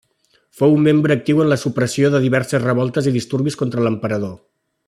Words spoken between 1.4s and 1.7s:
en la